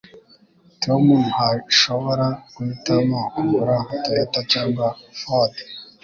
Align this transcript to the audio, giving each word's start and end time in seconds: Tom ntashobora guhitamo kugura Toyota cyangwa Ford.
Tom 0.83 1.03
ntashobora 1.31 2.27
guhitamo 2.55 3.17
kugura 3.33 3.75
Toyota 4.03 4.39
cyangwa 4.51 4.85
Ford. 5.19 5.53